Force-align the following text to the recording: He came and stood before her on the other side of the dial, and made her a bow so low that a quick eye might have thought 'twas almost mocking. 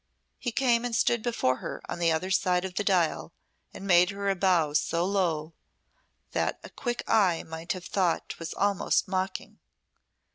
He 0.39 0.51
came 0.51 0.83
and 0.83 0.95
stood 0.95 1.21
before 1.21 1.57
her 1.57 1.79
on 1.87 1.99
the 1.99 2.11
other 2.11 2.31
side 2.31 2.65
of 2.65 2.73
the 2.73 2.83
dial, 2.83 3.31
and 3.71 3.85
made 3.85 4.09
her 4.09 4.31
a 4.31 4.35
bow 4.35 4.73
so 4.73 5.05
low 5.05 5.53
that 6.31 6.59
a 6.63 6.71
quick 6.71 7.03
eye 7.07 7.43
might 7.43 7.73
have 7.73 7.85
thought 7.85 8.27
'twas 8.29 8.55
almost 8.55 9.07
mocking. 9.07 9.59